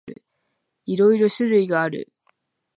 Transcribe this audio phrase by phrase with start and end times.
[0.85, 2.11] いろいろ種類がある。